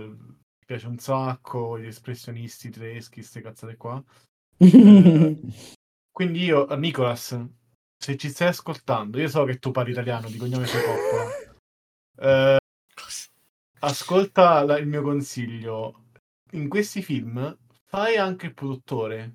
piace 0.69 0.85
un 0.85 0.99
sacco, 0.99 1.79
gli 1.79 1.87
espressionisti 1.87 2.69
tedeschi, 2.69 3.21
queste 3.21 3.41
cazzate 3.41 3.75
qua. 3.75 4.03
Quindi 6.11 6.43
io, 6.43 6.67
Nicolas, 6.75 7.43
se 7.97 8.17
ci 8.17 8.29
stai 8.29 8.49
ascoltando, 8.49 9.19
io 9.19 9.27
so 9.29 9.45
che 9.45 9.57
tu 9.57 9.71
parli 9.71 9.93
italiano, 9.93 10.29
di 10.29 10.37
cognome 10.37 10.67
sei 10.67 10.83
Coppola, 10.83 11.25
eh, 12.19 12.59
ascolta 13.79 14.63
la- 14.63 14.77
il 14.77 14.85
mio 14.85 15.01
consiglio. 15.01 16.03
In 16.51 16.69
questi 16.69 17.01
film 17.01 17.57
fai 17.87 18.17
anche 18.17 18.45
il 18.45 18.53
produttore, 18.53 19.33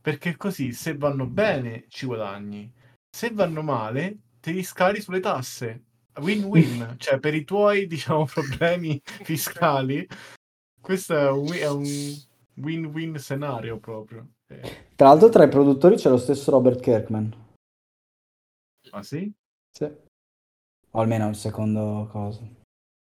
perché 0.00 0.34
così 0.36 0.72
se 0.72 0.96
vanno 0.96 1.26
bene 1.26 1.84
ci 1.88 2.06
guadagni, 2.06 2.72
se 3.14 3.30
vanno 3.32 3.60
male 3.60 4.16
te 4.40 4.50
li 4.50 4.62
scali 4.62 5.02
sulle 5.02 5.20
tasse. 5.20 5.84
Win-win, 6.16 6.94
cioè 6.96 7.18
per 7.18 7.34
i 7.34 7.44
tuoi, 7.44 7.86
diciamo, 7.86 8.24
problemi 8.24 8.98
fiscali, 9.04 10.08
questo 10.84 11.16
è 11.16 11.30
un, 11.30 11.50
è 11.50 11.68
un 11.70 11.82
win-win 12.56 13.18
scenario 13.18 13.78
proprio. 13.78 14.28
Eh, 14.48 14.90
Tra 14.94 15.08
l'altro 15.08 15.30
tra 15.30 15.44
i 15.44 15.48
produttori 15.48 15.96
c'è 15.96 16.10
lo 16.10 16.18
stesso 16.18 16.50
Robert 16.50 16.78
Kirkman. 16.78 17.34
Ma 18.92 19.02
sì? 19.02 19.32
Sì. 19.70 19.84
O 19.84 21.00
almeno 21.00 21.30
il 21.30 21.36
secondo 21.36 22.06
cosa. 22.12 22.42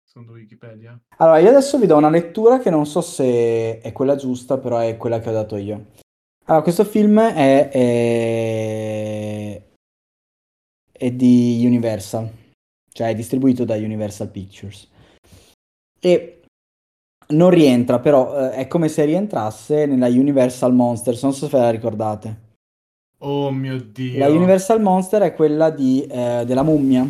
Secondo 0.05 0.35
Wikipedia. 0.35 0.97
Allora, 1.17 1.39
io 1.39 1.49
adesso 1.49 1.77
vi 1.77 1.87
do 1.87 1.97
una 1.97 2.09
lettura 2.09 2.61
che 2.61 2.71
non 2.71 2.87
so 2.87 3.01
se 3.01 3.81
è 3.81 3.91
quella 3.91 4.15
giusta, 4.15 4.59
però 4.59 4.79
è 4.79 4.97
quella 4.97 5.19
che 5.19 5.31
ho 5.31 5.33
dato 5.33 5.57
io. 5.57 5.87
Allora, 6.45 6.63
questo 6.63 6.85
film 6.85 7.19
è, 7.19 7.69
è, 7.69 9.63
è 10.93 11.11
di 11.11 11.63
Universal, 11.67 12.31
cioè 12.93 13.09
è 13.09 13.15
distribuito 13.15 13.65
da 13.65 13.75
Universal 13.75 14.29
Pictures. 14.31 14.89
E 15.99 16.42
non 17.33 17.51
rientra, 17.51 17.99
però 17.99 18.39
eh, 18.39 18.51
è 18.53 18.67
come 18.67 18.89
se 18.89 19.05
rientrasse 19.05 19.87
nella 19.87 20.09
Universal 20.09 20.73
Monsters, 20.75 21.23
non 21.23 21.33
so 21.33 21.47
se 21.47 21.57
ve 21.57 21.63
la 21.63 21.71
ricordate. 21.71 22.37
Oh 23.19 23.51
mio 23.51 23.81
dio. 23.81 24.19
La 24.19 24.29
Universal 24.29 24.81
Monster 24.81 25.23
è 25.23 25.35
quella 25.35 25.71
di, 25.71 26.05
eh, 26.05 26.45
della 26.45 26.63
mummia. 26.63 27.09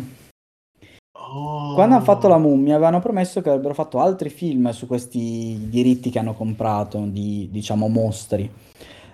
Oh. 1.15 1.73
Quando 1.73 1.95
hanno 1.95 2.03
fatto 2.03 2.27
la 2.27 2.37
mummia 2.37 2.75
avevano 2.75 2.99
promesso 2.99 3.41
che 3.41 3.49
avrebbero 3.49 3.73
fatto 3.73 3.99
altri 3.99 4.29
film 4.29 4.69
su 4.71 4.85
questi 4.85 5.67
diritti 5.69 6.11
che 6.11 6.19
hanno 6.19 6.33
comprato 6.33 7.03
di, 7.07 7.49
diciamo, 7.51 7.87
mostri. 7.87 8.49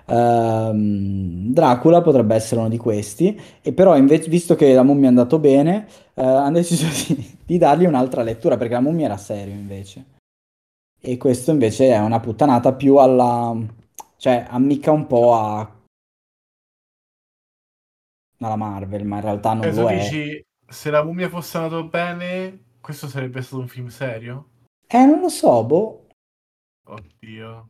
Ehm, 0.06 1.54
Dracula 1.54 2.02
potrebbe 2.02 2.36
essere 2.36 2.60
uno 2.60 2.70
di 2.70 2.78
questi, 2.78 3.40
e 3.62 3.72
però 3.72 3.96
invece, 3.96 4.30
visto 4.30 4.56
che 4.56 4.74
la 4.74 4.84
mummia 4.84 5.06
è 5.06 5.10
andato 5.10 5.40
bene, 5.40 5.88
eh, 6.16 6.24
hanno 6.24 6.58
deciso 6.58 6.88
di, 7.14 7.36
di 7.46 7.58
dargli 7.58 7.86
un'altra 7.86 8.24
lettura, 8.24 8.58
perché 8.58 8.74
la 8.74 8.82
mummia 8.82 9.06
era 9.06 9.18
serio 9.18 9.54
invece. 9.54 10.18
E 11.02 11.18
questo 11.18 11.52
invece 11.52 11.90
è 11.90 11.98
una 12.00 12.20
puttanata 12.20 12.74
più 12.74 12.98
alla... 12.98 13.56
cioè 14.18 14.46
ammicca 14.50 14.92
un 14.92 15.08
po' 15.08 15.34
a... 15.34 15.60
alla 18.40 18.56
Marvel, 18.56 19.06
ma 19.06 19.16
in 19.18 19.22
realtà 19.22 19.54
non 19.54 19.66
Eh, 19.66 19.72
tu 19.72 19.80
lo 19.82 19.90
è. 19.90 19.98
dici, 19.98 20.46
se 20.68 20.90
la 20.90 21.04
mummia 21.04 21.30
fosse 21.30 21.58
andato 21.58 21.86
bene, 21.88 22.64
questo 22.82 23.08
sarebbe 23.08 23.42
stato 23.42 23.62
un 23.62 23.68
film 23.68 23.88
serio? 23.88 24.50
Eh, 24.88 25.06
non 25.06 25.20
lo 25.20 25.30
so, 25.30 25.64
boh. 25.64 26.08
Oddio. 26.88 27.70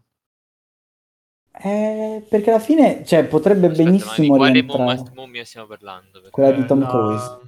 Eh, 1.52 2.26
perché 2.30 2.50
alla 2.52 2.60
fine, 2.60 3.04
cioè, 3.06 3.26
potrebbe 3.28 3.68
Aspetta, 3.68 3.84
ma 3.84 3.90
di 3.92 3.98
benissimo 4.00 4.36
quale 4.38 4.54
rientrare 4.54 5.12
mummia, 5.14 5.46
stiamo 5.46 5.68
parlando? 5.68 6.12
Perché- 6.22 6.30
quella 6.30 6.52
di 6.52 6.62
Eh, 6.62 6.66
Tom 6.66 6.80
la- 6.80 6.88
Cruise, 6.88 7.48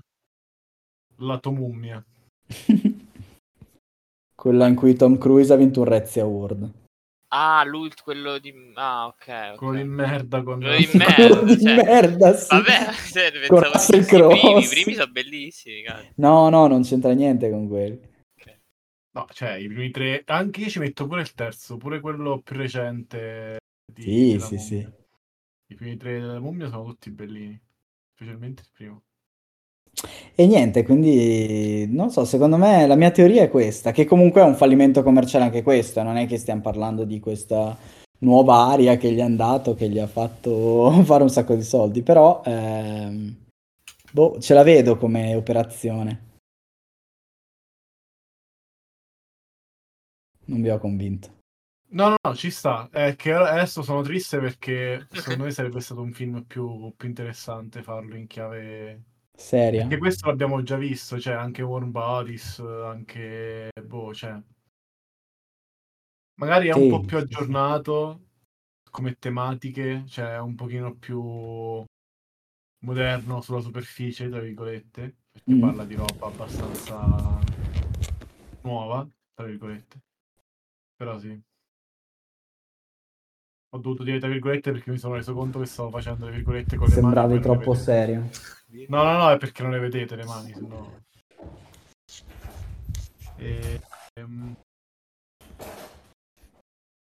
La 1.17 1.37
tua 1.39 1.51
mummia. 1.51 2.03
quella 4.41 4.65
in 4.65 4.73
cui 4.73 4.95
Tom 4.95 5.19
Cruise 5.19 5.53
ha 5.53 5.55
vinto 5.55 5.81
un 5.81 5.85
Razzie 5.85 6.23
Award. 6.23 6.71
Ah, 7.27 7.63
l'ult, 7.63 8.01
quello 8.01 8.39
di... 8.39 8.51
Ah, 8.73 9.05
ok. 9.05 9.51
ok. 9.51 9.55
Quello 9.57 9.73
di 9.75 9.83
merda 9.83 10.41
con... 10.41 10.59
Quello 10.61 10.77
di 10.77 10.87
Quello 10.87 11.35
merda, 11.35 11.53
di 11.53 11.61
cioè. 11.61 11.75
merda, 11.75 12.33
sì. 12.33 12.47
Vabbè, 12.49 12.91
cioè, 13.11 13.47
Con 13.47 13.61
pensavo 13.87 14.33
i 14.33 14.39
primi, 14.39 14.63
i 14.63 14.67
primi 14.67 14.93
sono 14.95 15.11
bellissimi, 15.11 15.83
cazzo. 15.83 16.07
No, 16.15 16.49
no, 16.49 16.65
non 16.65 16.81
c'entra 16.81 17.11
niente 17.11 17.51
con 17.51 17.67
quelli. 17.67 17.99
No, 19.11 19.27
cioè, 19.31 19.51
i 19.51 19.67
primi 19.67 19.91
tre... 19.91 20.23
Anche 20.25 20.61
io 20.61 20.69
ci 20.69 20.79
metto 20.79 21.05
pure 21.05 21.21
il 21.21 21.33
terzo, 21.35 21.77
pure 21.77 21.99
quello 21.99 22.41
più 22.41 22.55
recente 22.55 23.59
di 23.93 24.01
Sì, 24.01 24.39
sì, 24.39 24.55
mummia. 24.55 24.59
sì. 24.59 24.87
I 25.67 25.75
primi 25.75 25.97
tre 25.97 26.19
della 26.19 26.39
mummia 26.39 26.67
sono 26.67 26.85
tutti 26.85 27.11
bellini. 27.11 27.61
Specialmente 28.15 28.63
il 28.63 28.69
primo. 28.73 29.03
E 30.33 30.47
niente, 30.47 30.83
quindi 30.83 31.85
non 31.89 32.09
so, 32.09 32.25
secondo 32.25 32.57
me 32.57 32.87
la 32.87 32.95
mia 32.95 33.11
teoria 33.11 33.43
è 33.43 33.49
questa, 33.49 33.91
che 33.91 34.05
comunque 34.05 34.41
è 34.41 34.43
un 34.43 34.55
fallimento 34.55 35.03
commerciale 35.03 35.45
anche 35.45 35.61
questo, 35.61 36.01
non 36.03 36.17
è 36.17 36.25
che 36.25 36.37
stiamo 36.37 36.61
parlando 36.61 37.03
di 37.03 37.19
questa 37.19 37.77
nuova 38.19 38.67
aria 38.67 38.97
che 38.97 39.11
gli 39.11 39.19
è 39.19 39.21
andato, 39.21 39.75
che 39.75 39.89
gli 39.89 39.99
ha 39.99 40.07
fatto 40.07 40.91
fare 41.03 41.23
un 41.23 41.29
sacco 41.29 41.55
di 41.55 41.63
soldi, 41.63 42.01
però 42.01 42.41
ehm, 42.45 43.35
boh, 44.11 44.39
ce 44.39 44.53
la 44.53 44.63
vedo 44.63 44.97
come 44.97 45.35
operazione. 45.35 46.29
Non 50.45 50.61
vi 50.61 50.69
ho 50.69 50.79
convinto. 50.79 51.39
No, 51.93 52.09
no, 52.09 52.15
no, 52.21 52.35
ci 52.35 52.49
sta. 52.51 52.89
È 52.89 53.15
che 53.15 53.33
adesso 53.33 53.81
sono 53.81 54.01
triste 54.01 54.39
perché 54.39 55.07
secondo 55.11 55.43
me 55.43 55.51
sarebbe 55.51 55.81
stato 55.81 56.01
un 56.01 56.13
film 56.13 56.43
più, 56.43 56.93
più 56.95 57.07
interessante 57.07 57.83
farlo 57.83 58.15
in 58.15 58.27
chiave... 58.27 59.03
Seria? 59.37 59.81
Perché 59.81 59.97
questo 59.97 60.27
l'abbiamo 60.27 60.61
già 60.63 60.77
visto, 60.77 61.19
cioè 61.19 61.33
anche 61.33 61.61
Warm 61.61 61.91
Bodies, 61.91 62.59
anche... 62.59 63.69
Boh, 63.83 64.13
cioè... 64.13 64.41
Magari 66.35 66.67
è 66.69 66.73
un 66.73 66.81
Sì, 66.81 66.89
po' 66.89 67.01
più 67.01 67.17
aggiornato 67.17 68.27
come 68.89 69.15
tematiche, 69.17 70.03
cioè 70.07 70.39
un 70.39 70.55
pochino 70.55 70.95
più 70.95 71.83
moderno 72.83 73.41
sulla 73.41 73.61
superficie, 73.61 74.29
tra 74.29 74.39
virgolette, 74.39 75.15
perché 75.31 75.53
Mm. 75.53 75.61
parla 75.61 75.85
di 75.85 75.95
roba 75.95 76.27
abbastanza 76.27 77.39
nuova, 78.61 79.07
tra 79.33 79.45
virgolette. 79.45 79.99
Però 80.95 81.17
sì. 81.19 81.39
Ho 83.73 83.77
dovuto 83.79 84.03
dire 84.03 84.19
tra 84.19 84.27
virgolette 84.27 84.71
perché 84.71 84.91
mi 84.91 84.97
sono 84.97 85.15
reso 85.15 85.33
conto 85.33 85.59
che 85.59 85.65
stavo 85.65 85.89
facendo 85.89 86.25
le 86.25 86.31
virgolette 86.33 86.75
con 86.75 86.87
le 86.87 86.93
Sembravi 86.93 87.35
mani. 87.35 87.39
poi 87.39 87.47
non 87.47 87.57
le 87.57 87.63
troppo 87.63 87.73
serio. 87.73 88.29
No, 88.89 89.03
no, 89.03 89.17
no, 89.17 89.29
è 89.31 89.37
perché 89.37 89.63
non 89.63 89.71
le 89.71 89.79
vedete 89.79 90.15
le 90.17 90.25
mani, 90.25 90.53
sennò... 90.53 90.91
E... 93.37 93.81
ehm, 94.19 94.55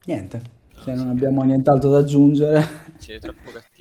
Niente, 0.06 0.42
se 0.82 0.94
non 0.94 1.08
abbiamo 1.08 1.42
nient'altro 1.42 1.90
da 1.90 1.98
aggiungere. 1.98 2.66
Siete 2.98 3.20
troppo 3.28 3.50
cattivi. 3.50 3.73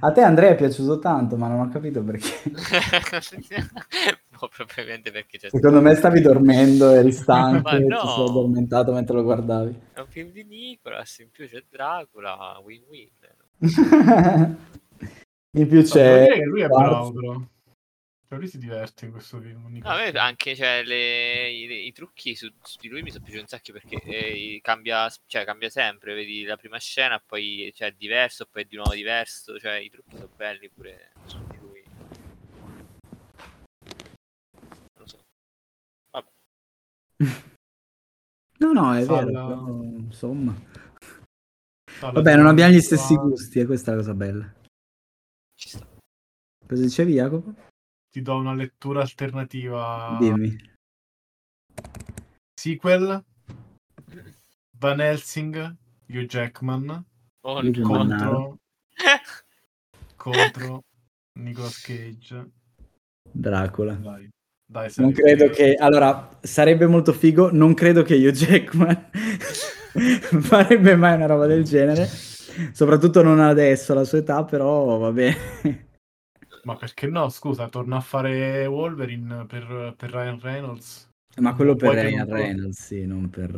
A 0.00 0.12
te 0.12 0.22
Andrea 0.22 0.50
è 0.50 0.56
piaciuto 0.56 0.98
tanto, 0.98 1.36
ma 1.36 1.48
non 1.48 1.60
ho 1.60 1.68
capito 1.68 2.02
perché. 2.02 2.28
no, 4.30 4.48
probabilmente 4.54 5.10
perché 5.10 5.38
c'è 5.38 5.48
Secondo 5.50 5.80
me 5.80 5.94
stavi 5.94 6.20
dormendo, 6.20 6.90
eri 6.90 7.12
stanco 7.12 7.70
Ma 7.70 7.76
e 7.76 7.80
no. 7.80 8.00
ti 8.00 8.06
sei 8.08 8.24
addormentato 8.28 8.92
mentre 8.92 9.16
lo 9.16 9.22
guardavi. 9.22 9.80
È 9.94 10.00
un 10.00 10.06
film 10.08 10.30
di 10.30 10.44
Nicolas, 10.44 11.18
in 11.18 11.30
più 11.30 11.48
c'è 11.48 11.64
Dracula, 11.68 12.60
win-win. 12.62 13.10
In 15.52 15.66
più 15.66 15.82
c'è... 15.82 16.24
dire 16.24 16.34
che 16.34 16.44
lui 16.44 16.60
è 16.60 16.68
bravo. 16.68 17.48
Cioè, 18.28 18.36
lui 18.36 18.46
si 18.48 18.58
diverte 18.58 19.06
in 19.06 19.12
questo 19.12 19.40
film. 19.40 19.78
No, 19.78 19.94
me 19.94 20.10
anche 20.10 20.54
cioè, 20.54 20.82
le- 20.84 21.48
i, 21.48 21.86
i 21.86 21.92
trucchi 21.92 22.36
su, 22.36 22.46
su 22.60 22.76
di 22.78 22.88
lui 22.88 23.00
mi 23.00 23.10
sono 23.10 23.24
piaciuti 23.24 23.42
un 23.42 23.48
sacco 23.48 23.72
perché 23.72 24.02
eh, 24.02 24.60
cambia, 24.62 25.10
cioè, 25.26 25.46
cambia 25.46 25.70
sempre, 25.70 26.12
vedi 26.12 26.44
la 26.44 26.58
prima 26.58 26.78
scena, 26.78 27.18
poi 27.24 27.72
cioè, 27.74 27.88
è 27.88 27.92
diverso, 27.92 28.44
poi 28.44 28.64
è 28.64 28.66
di 28.66 28.76
nuovo 28.76 28.92
diverso, 28.92 29.58
cioè 29.58 29.76
i 29.76 29.88
trucchi 29.88 30.16
sono 30.16 30.28
belli 30.36 30.68
pure 30.68 31.12
su 31.24 31.38
di 31.48 31.56
lui. 31.56 31.82
Non 34.92 34.96
lo 34.96 35.06
so. 35.06 35.24
No, 38.60 38.72
no, 38.72 38.92
è 38.92 39.04
Fa 39.04 39.24
vero, 39.24 39.26
però, 39.26 39.82
insomma. 39.82 40.52
No, 42.00 42.12
Vabbè, 42.12 42.34
non 42.34 42.46
abbiamo 42.48 42.72
gli 42.72 42.80
stessi 42.80 43.14
gusti, 43.14 43.60
e 43.60 43.66
questa 43.66 43.92
è 43.92 43.94
la 43.94 44.00
cosa 44.00 44.14
bella. 44.14 44.52
Ci 45.54 45.68
sta. 45.68 45.86
Cosa 46.66 46.82
dicevi, 46.82 47.12
Jacopo? 47.12 47.54
Ti 48.18 48.24
do 48.24 48.34
una 48.34 48.52
lettura 48.52 49.00
alternativa. 49.00 50.16
Dimmi. 50.18 50.58
Sequel. 52.60 53.24
Van 54.76 55.00
Helsing, 55.00 55.76
Hugh 56.08 56.26
Jackman 56.26 57.04
Oh, 57.42 57.60
no. 57.62 57.80
contro, 57.80 58.58
contro 60.16 60.82
Nicolas 61.38 61.80
Cage. 61.80 62.50
Dracula. 63.30 63.94
Dai, 63.94 64.28
dai 64.66 64.92
Non 64.96 65.12
credo 65.12 65.48
che... 65.50 65.74
Allora, 65.74 66.40
sarebbe 66.42 66.88
molto 66.88 67.12
figo, 67.12 67.52
non 67.52 67.72
credo 67.74 68.02
che 68.02 68.16
io 68.16 68.32
Jackman 68.32 69.10
farebbe 70.42 70.96
mai 70.96 71.14
una 71.14 71.26
roba 71.26 71.46
del 71.46 71.62
genere. 71.62 72.04
Soprattutto 72.72 73.22
non 73.22 73.38
adesso, 73.38 73.92
alla 73.92 74.02
sua 74.02 74.18
età, 74.18 74.44
però 74.44 74.98
va 74.98 75.12
bene. 75.12 75.86
Ma 76.68 76.76
perché 76.76 77.06
no? 77.06 77.30
Scusa, 77.30 77.70
torna 77.70 77.96
a 77.96 78.00
fare 78.02 78.66
Wolverine 78.66 79.46
per, 79.46 79.94
per 79.96 80.10
Ryan 80.10 80.38
Reynolds. 80.38 81.08
Ma 81.40 81.54
quello 81.54 81.74
per 81.74 81.94
che 81.94 82.02
Ryan 82.02 82.28
Reynolds, 82.28 82.84
sì, 82.84 83.06
non 83.06 83.30
per... 83.30 83.54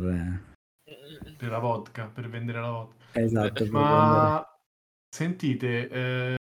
eh, 0.85 1.33
Per 1.35 1.49
la 1.49 1.59
vodka, 1.59 2.07
per 2.07 2.29
vendere 2.29 2.61
la 2.61 2.69
vodka. 2.69 3.19
Esatto. 3.19 3.65
Ma 3.69 4.41
sentite, 5.13 5.89
eh, 5.89 6.35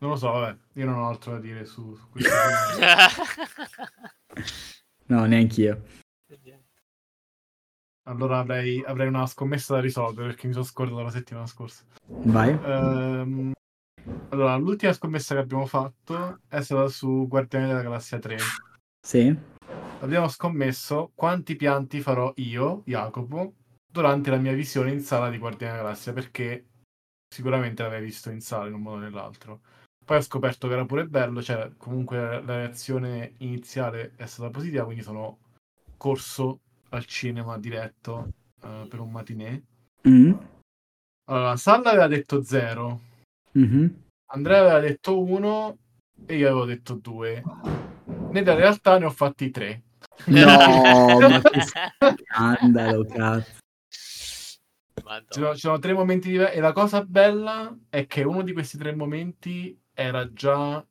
non 0.00 0.10
lo 0.10 0.16
so, 0.16 0.32
vabbè, 0.32 0.58
io 0.74 0.84
non 0.84 0.98
ho 0.98 1.08
altro 1.08 1.32
da 1.32 1.38
dire 1.38 1.64
su, 1.64 1.96
su 1.96 2.06
questo. 2.10 2.30
No, 5.06 5.24
neanch'io. 5.24 5.82
Allora 8.02 8.38
avrei, 8.38 8.82
avrei 8.84 9.08
una 9.08 9.26
scommessa 9.26 9.74
da 9.74 9.80
risolvere 9.80 10.28
perché 10.28 10.46
mi 10.46 10.52
sono 10.52 10.64
scordato 10.64 11.02
la 11.02 11.10
settimana 11.10 11.46
scorsa. 11.46 11.84
Vai. 12.06 12.50
Ehm, 12.50 13.52
Allora, 14.30 14.56
l'ultima 14.56 14.92
scommessa 14.92 15.34
che 15.34 15.40
abbiamo 15.40 15.66
fatto 15.66 16.40
è 16.48 16.60
stata 16.60 16.88
su 16.88 17.26
Guardiani 17.28 17.66
della 17.66 17.82
Galassia 17.82 18.18
3. 18.18 18.36
Sì. 19.00 19.36
Abbiamo 20.00 20.28
scommesso 20.28 21.12
quanti 21.14 21.56
pianti 21.56 22.00
farò 22.00 22.32
io, 22.36 22.82
Jacopo, 22.84 23.54
durante 23.90 24.30
la 24.30 24.38
mia 24.38 24.52
visione 24.52 24.92
in 24.92 25.00
sala 25.00 25.30
di 25.30 25.38
Guardiani 25.38 25.72
della 25.72 25.84
Galassia, 25.84 26.12
perché 26.12 26.66
sicuramente 27.28 27.82
l'avevi 27.82 28.06
visto 28.06 28.30
in 28.30 28.40
sala 28.40 28.68
in 28.68 28.74
un 28.74 28.82
modo 28.82 28.96
o 28.96 29.00
nell'altro. 29.00 29.60
Poi 30.04 30.16
ho 30.16 30.22
scoperto 30.22 30.66
che 30.66 30.74
era 30.74 30.86
pure 30.86 31.06
bello, 31.06 31.42
cioè 31.42 31.72
comunque 31.76 32.18
la 32.18 32.56
reazione 32.56 33.34
iniziale 33.38 34.14
è 34.16 34.26
stata 34.26 34.50
positiva, 34.50 34.84
quindi 34.84 35.02
sono 35.02 35.38
corso 35.96 36.60
al 36.90 37.04
cinema 37.04 37.58
diretto 37.58 38.32
uh, 38.62 38.88
per 38.88 39.00
un 39.00 39.10
matinè. 39.10 39.62
Mm. 40.08 40.32
Allora, 41.30 41.56
Salla 41.56 41.90
aveva 41.90 42.08
detto 42.08 42.42
0, 42.42 43.00
Mhm. 43.52 44.04
Andrea 44.32 44.60
aveva 44.60 44.80
detto 44.80 45.20
1 45.22 45.78
e 46.26 46.36
io 46.36 46.46
avevo 46.48 46.64
detto 46.64 46.94
2. 46.94 47.42
Nella 48.30 48.54
realtà 48.54 48.98
ne 48.98 49.06
ho 49.06 49.10
fatti 49.10 49.50
3. 49.50 49.82
No, 50.26 50.46
ma 51.28 51.40
che 51.42 51.60
scandalo, 52.26 53.04
cazzo. 53.06 53.58
Ci 55.28 55.40
sono, 55.40 55.54
ci 55.54 55.60
sono 55.60 55.78
tre 55.78 55.92
momenti 55.92 56.30
diversi 56.30 56.56
e 56.58 56.60
la 56.60 56.72
cosa 56.72 57.04
bella 57.04 57.76
è 57.88 58.06
che 58.06 58.22
uno 58.22 58.42
di 58.42 58.52
questi 58.52 58.78
tre 58.78 58.94
momenti 58.94 59.76
era 59.92 60.32
già 60.32 60.84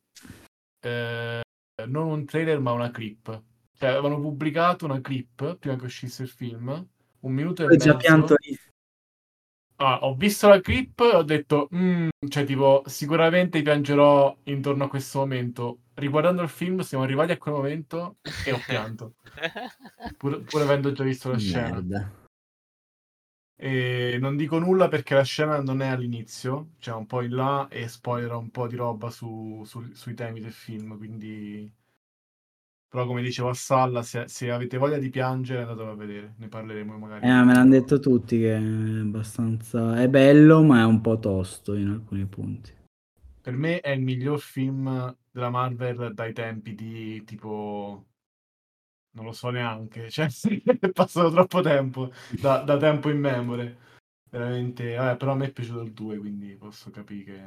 eh, 0.81 1.41
non 1.87 2.07
un 2.07 2.25
trailer 2.25 2.59
ma 2.59 2.71
una 2.71 2.91
clip. 2.91 3.43
Cioè 3.77 3.89
avevano 3.89 4.19
pubblicato 4.19 4.83
una 4.83 4.99
clip 4.99 5.55
prima 5.55 5.77
che 5.77 5.85
uscisse 5.85 6.23
il 6.23 6.29
film, 6.29 6.85
un 7.21 7.31
minuto 7.31 7.63
e 7.63 7.65
Ho 7.67 7.75
già 7.77 7.93
mezzo. 7.93 7.97
pianto 7.97 8.35
lì. 8.39 8.57
Ah, 9.81 9.99
ho 10.01 10.13
visto 10.15 10.49
la 10.49 10.59
clip 10.59 10.99
e 10.99 11.15
ho 11.15 11.23
detto, 11.23 11.69
"Mm", 11.73 12.09
cioè 12.27 12.43
tipo, 12.43 12.83
sicuramente 12.85 13.61
piangerò 13.61 14.35
intorno 14.43 14.83
a 14.83 14.89
questo 14.89 15.19
momento. 15.19 15.79
Riguardando 15.93 16.41
il 16.41 16.49
film 16.49 16.79
siamo 16.81 17.03
arrivati 17.05 17.31
a 17.31 17.37
quel 17.37 17.55
momento 17.55 18.17
e 18.45 18.51
ho 18.51 18.59
pianto, 18.65 19.15
pur, 20.17 20.43
pur 20.43 20.61
avendo 20.61 20.91
già 20.91 21.03
visto 21.03 21.31
la 21.31 21.37
scena. 21.37 21.69
Merda. 21.69 22.11
E 23.61 24.17
non 24.19 24.35
dico 24.37 24.57
nulla 24.57 24.87
perché 24.87 25.13
la 25.15 25.23
scena 25.23 25.61
non 25.61 25.81
è 25.81 25.87
all'inizio, 25.87 26.71
cioè 26.79 26.95
un 26.95 27.05
po' 27.05 27.21
in 27.21 27.35
là 27.35 27.67
e 27.69 27.87
spoilerà 27.87 28.37
un 28.37 28.49
po' 28.51 28.67
di 28.67 28.75
roba 28.75 29.09
su- 29.09 29.63
su- 29.65 29.93
sui 29.93 30.13
temi 30.13 30.39
del 30.41 30.53
film, 30.53 30.97
quindi... 30.97 31.71
Però 32.89 33.05
come 33.05 33.21
dicevo 33.21 33.49
a 33.49 33.53
Salla, 33.53 34.01
se, 34.01 34.27
se 34.27 34.49
avete 34.49 34.77
voglia 34.77 34.97
di 34.97 35.11
piangere 35.11 35.61
andatelo 35.61 35.91
a 35.91 35.95
vedere, 35.95 36.33
ne 36.37 36.47
parleremo 36.47 36.97
magari. 36.97 37.23
Eh, 37.23 37.43
me 37.43 37.53
l'hanno 37.53 37.69
detto 37.69 37.99
tutti 37.99 38.39
che 38.39 38.55
è 38.55 38.59
abbastanza... 38.59 40.01
È 40.01 40.09
bello, 40.09 40.63
ma 40.63 40.79
è 40.79 40.85
un 40.85 40.99
po' 40.99 41.19
tosto 41.19 41.75
in 41.75 41.89
alcuni 41.89 42.25
punti. 42.25 42.73
Per 43.41 43.53
me 43.53 43.79
è 43.81 43.91
il 43.91 44.01
miglior 44.01 44.39
film 44.39 45.15
della 45.29 45.51
Marvel 45.51 46.15
dai 46.15 46.33
tempi 46.33 46.73
di 46.73 47.23
tipo... 47.25 48.05
Non 49.11 49.25
lo 49.25 49.33
so 49.33 49.51
neanche, 49.51 50.09
cioè 50.09 50.27
è 50.79 50.89
passato 50.89 51.29
troppo 51.29 51.61
tempo, 51.61 52.11
da, 52.41 52.59
da 52.63 52.77
tempo 52.77 53.11
in 53.11 53.19
memoria. 53.19 53.75
Veramente, 54.31 54.95
vabbè, 54.95 55.15
però 55.15 55.33
a 55.33 55.35
me 55.35 55.45
è 55.45 55.51
piaciuto 55.51 55.81
il 55.81 55.93
2, 55.93 56.17
quindi 56.17 56.55
posso 56.55 56.89
capire 56.89 57.23
che... 57.23 57.41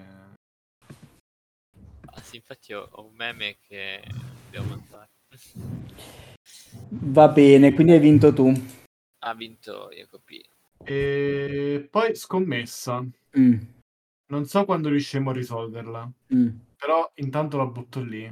Ah, 2.15 2.21
sì, 2.21 2.37
infatti 2.37 2.73
ho, 2.73 2.87
ho 2.89 3.07
un 3.07 3.15
meme 3.15 3.57
che 3.67 4.03
devo. 4.51 4.82
Va 6.89 7.29
bene, 7.29 7.73
quindi 7.73 7.93
hai 7.93 8.01
vinto 8.01 8.33
tu. 8.33 8.53
Ha 9.25 9.35
vinto 9.35 9.89
Jacopino. 9.91 10.51
E 10.85 11.87
poi 11.91 12.15
scommessa. 12.15 13.05
Mm, 13.39 13.59
Non 14.33 14.47
so 14.47 14.65
quando 14.65 14.89
riusciremo 14.89 15.31
a 15.31 15.35
risolverla, 15.35 16.13
mm. 16.35 16.49
però 16.77 17.11
intanto 17.17 17.57
la 17.57 17.67
butto 17.67 18.03
lì. 18.03 18.25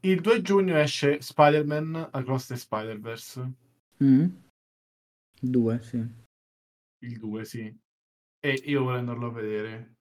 Il 0.00 0.20
2 0.20 0.42
giugno 0.42 0.76
esce 0.76 1.20
Spider-Man 1.20 2.10
Across 2.12 2.46
the 2.48 2.56
Spider-Verse. 2.56 3.52
Mm. 4.02 4.26
Due, 5.40 5.80
sì. 5.80 6.04
Il 6.98 7.18
2, 7.18 7.44
sì. 7.44 7.74
E 8.40 8.52
io 8.64 8.82
vorrei 8.82 8.98
andarlo 8.98 9.26
a 9.28 9.32
vedere. 9.32 9.94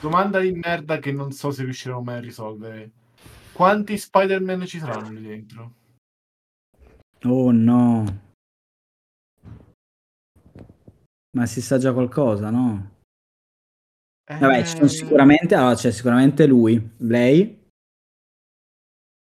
Domanda 0.00 0.40
di 0.40 0.52
merda 0.52 0.98
che 0.98 1.12
non 1.12 1.32
so 1.32 1.50
se 1.50 1.62
riusciremo 1.64 2.02
mai 2.02 2.16
a 2.16 2.20
risolvere. 2.20 2.90
Quanti 3.60 3.98
Spider-Man 3.98 4.64
ci 4.64 4.78
saranno 4.78 5.10
lì 5.10 5.20
dentro? 5.20 5.74
Oh 7.26 7.50
no. 7.50 8.06
Ma 11.36 11.44
si 11.44 11.60
sa 11.60 11.76
già 11.76 11.92
qualcosa, 11.92 12.48
no? 12.48 13.00
Vabbè, 14.24 14.64
ci 14.64 14.76
sono 14.76 14.86
Eh, 14.86 14.88
sicuramente, 14.88 15.54
allora, 15.54 15.74
c'è 15.74 15.90
sicuramente 15.90 16.46
lui, 16.46 16.92
lei 17.00 17.68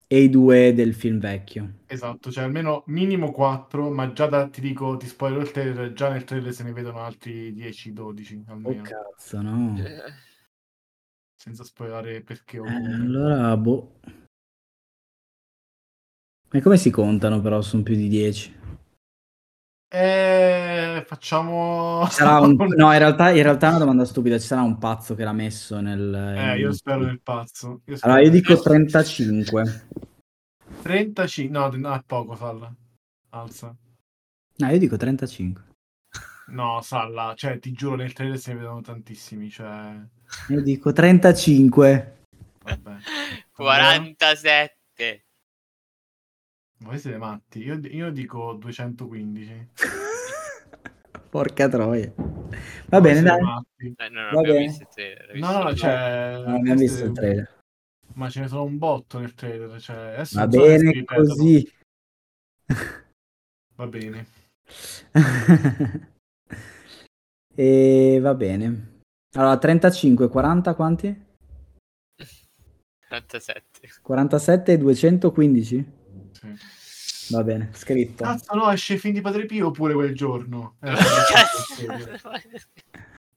e 0.07 0.17
i 0.23 0.29
due 0.29 0.73
del 0.73 0.93
film 0.93 1.19
vecchio. 1.19 1.79
Esatto, 1.87 2.31
cioè 2.31 2.45
almeno 2.45 2.83
minimo 2.87 3.33
4, 3.33 3.91
ma 3.91 4.13
già 4.13 4.27
da, 4.27 4.47
ti 4.47 4.61
dico, 4.61 4.95
ti 4.95 5.07
spoiler 5.07 5.41
il 5.41 5.51
trailer, 5.51 5.91
già 5.91 6.09
nel 6.09 6.23
trailer 6.23 6.53
se 6.53 6.63
ne 6.63 6.71
vedono 6.71 6.99
altri 6.99 7.51
10-12 7.51 8.45
Oh 8.47 8.51
almeno. 8.51 8.83
cazzo, 8.83 9.41
no. 9.41 9.75
Eh, 9.77 10.13
senza 11.35 11.65
spoilerare 11.65 12.21
perché 12.21 12.57
Eh, 12.57 12.93
allora, 12.93 13.57
boh. 13.57 13.99
E 16.53 16.59
come 16.59 16.75
si 16.75 16.89
contano 16.89 17.39
però? 17.39 17.61
Sono 17.61 17.81
più 17.81 17.95
di 17.95 18.09
10. 18.09 18.59
Eh, 19.87 21.03
facciamo... 21.05 21.99
Un... 22.01 22.55
No, 22.75 22.91
in 22.91 22.97
realtà, 22.97 23.29
in 23.31 23.43
realtà 23.43 23.67
è 23.67 23.69
una 23.69 23.79
domanda 23.79 24.03
stupida. 24.03 24.37
Ci 24.37 24.47
sarà 24.47 24.61
un 24.61 24.77
pazzo 24.77 25.15
che 25.15 25.23
l'ha 25.23 25.31
messo 25.31 25.79
nel... 25.79 26.13
Eh, 26.13 26.57
io 26.57 26.73
spero 26.73 27.05
nel 27.05 27.21
pazzo. 27.21 27.81
Io 27.85 27.95
spero 27.95 28.13
Allora, 28.13 28.27
io 28.27 28.31
dico 28.31 28.59
35. 28.59 29.87
35, 30.81 31.57
no, 31.57 31.69
no, 31.73 31.93
è 31.93 32.03
poco, 32.05 32.35
Salla. 32.35 32.73
Alza. 33.29 33.73
No, 34.57 34.69
io 34.69 34.77
dico 34.77 34.97
35. 34.97 35.63
No, 36.47 36.81
Salla, 36.81 37.33
cioè, 37.35 37.59
ti 37.59 37.71
giuro, 37.71 37.95
nel 37.95 38.11
trailer 38.11 38.37
se 38.37 38.51
ne 38.51 38.59
vedono 38.59 38.81
tantissimi, 38.81 39.49
cioè... 39.49 39.95
Io 40.49 40.61
dico 40.61 40.91
35. 40.91 42.25
Vabbè. 42.63 42.97
47. 43.55 45.25
Voi 46.81 46.97
siete 46.97 47.17
matti. 47.17 47.59
Io, 47.63 47.79
io 47.79 48.11
dico 48.11 48.53
215. 48.53 49.69
Porca 51.29 51.69
troia. 51.69 52.11
Va 52.15 52.99
Voi 52.99 53.01
bene, 53.01 53.21
dai. 53.21 53.37
Eh, 53.37 53.41
no, 53.41 53.65
non 54.09 54.29
Va 54.31 54.39
abbiamo 54.39 54.41
bene. 54.41 54.65
visto 54.65 54.81
il 54.83 54.89
trailer. 54.89 55.35
No, 55.37 55.63
no, 55.63 55.75
cioè... 55.75 56.41
Non 56.43 56.53
abbiamo 56.55 56.79
visto 56.79 57.05
il 57.05 57.11
trailer. 57.13 57.59
Ma 58.13 58.29
ce 58.29 58.39
ne 58.41 58.47
sono 58.47 58.63
un 58.63 58.77
botto 58.77 59.19
nel 59.19 59.33
trailer, 59.33 59.79
cioè... 59.79 59.95
Adesso 59.95 60.39
Va 60.39 60.51
so 60.51 60.59
bene 60.59 60.91
ripetono. 60.91 61.27
così. 61.27 61.71
Va 63.75 63.87
bene. 63.87 64.25
e 67.55 68.19
va 68.21 68.33
bene. 68.35 68.99
Allora, 69.35 69.57
35, 69.57 70.27
40 70.27 70.75
quanti? 70.75 71.25
47. 73.07 73.89
47 74.01 74.73
e 74.73 74.77
215? 74.77 75.91
Sì. 76.41 77.33
Va 77.33 77.43
bene, 77.43 77.69
scritto. 77.73 78.23
Cazzo, 78.23 78.55
no, 78.55 78.71
esce 78.71 78.93
il 78.93 78.99
film 78.99 79.13
di 79.13 79.21
Padre 79.21 79.45
Pio 79.45 79.69
pure 79.71 79.93
quel 79.93 80.15
giorno. 80.15 80.77
Eh, 80.81 80.91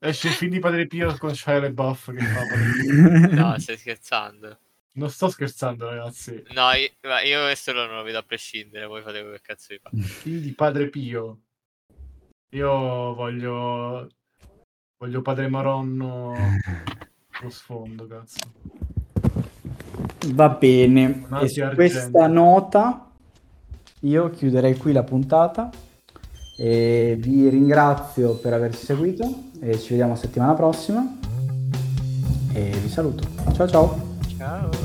esce 0.01 0.29
il 0.29 0.35
film 0.35 0.51
di 0.51 0.59
Padre 0.59 0.87
Pio 0.87 1.15
con 1.19 1.35
Shia 1.35 1.61
LaBeouf 1.61 2.13
che 2.13 2.25
fa 2.25 2.41
Padre 2.49 2.73
Pio. 2.81 3.35
no, 3.35 3.59
stai 3.59 3.77
scherzando. 3.77 4.59
Non 4.97 5.11
sto 5.11 5.29
scherzando, 5.29 5.89
ragazzi. 5.89 6.41
No, 6.55 6.73
io, 6.73 6.89
ma 7.03 7.21
io 7.23 7.43
questo 7.43 7.73
non 7.73 7.95
lo 7.95 8.03
vedo 8.03 8.19
a 8.19 8.23
prescindere. 8.23 8.87
Voi 8.87 9.03
fate 9.03 9.23
quel 9.23 9.41
cazzo 9.41 9.67
vi 9.71 9.79
fate. 9.79 9.97
Film 9.97 10.41
di 10.41 10.55
Padre 10.55 10.89
Pio. 10.89 11.41
Io 12.51 13.15
voglio... 13.15 14.09
Voglio 14.97 15.23
Padre 15.23 15.49
Maronno 15.49 16.35
lo 17.45 17.51
sfondo, 17.51 18.07
cazzo. 18.07 18.53
Va 20.33 20.49
bene. 20.49 21.27
E 21.41 21.49
su 21.49 21.63
questa 21.75 22.27
nota 22.27 23.11
io 24.01 24.31
chiuderei 24.31 24.77
qui 24.77 24.93
la 24.93 25.03
puntata. 25.03 25.71
E 26.57 27.17
vi 27.19 27.49
ringrazio 27.49 28.35
per 28.35 28.53
averci 28.53 28.85
seguito 28.85 29.25
e 29.61 29.79
ci 29.79 29.91
vediamo 29.91 30.15
settimana 30.15 30.55
prossima. 30.55 31.19
E 32.53 32.71
vi 32.81 32.89
saluto. 32.89 33.27
Ciao 33.55 33.69
ciao. 33.69 34.84